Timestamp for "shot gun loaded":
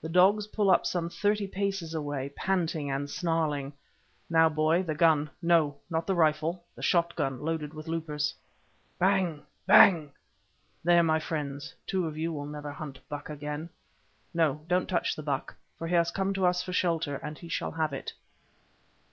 6.82-7.74